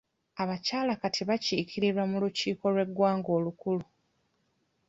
[0.41, 3.83] Abakyala kati bakiikirirwa mu lukiiko lw'eggwanga olukulu.